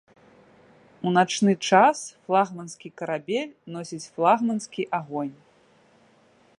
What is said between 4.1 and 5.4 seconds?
флагманскі агонь.